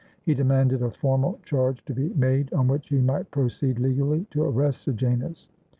[0.23, 4.41] He demanded a formal charge to be made on which he might proceed legally to
[4.45, 5.47] arrest Sejanus.